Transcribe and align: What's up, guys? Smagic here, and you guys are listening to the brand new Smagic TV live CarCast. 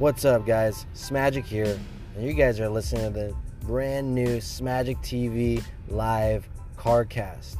What's 0.00 0.24
up, 0.24 0.44
guys? 0.44 0.86
Smagic 0.92 1.44
here, 1.44 1.78
and 2.16 2.26
you 2.26 2.32
guys 2.32 2.58
are 2.58 2.68
listening 2.68 3.12
to 3.12 3.16
the 3.16 3.36
brand 3.64 4.12
new 4.12 4.38
Smagic 4.38 4.96
TV 5.04 5.62
live 5.86 6.48
CarCast. 6.76 7.58